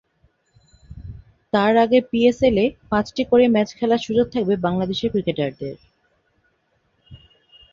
[1.53, 5.75] তার আগে পিএসএলে পাঁচটি করে ম্যাচ খেলার সুযোগ থাকবে বাংলাদেশের ক্রিকেটারদের।